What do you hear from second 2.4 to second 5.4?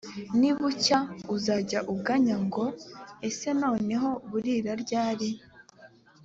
ngo «ese noneho burira ryari?»;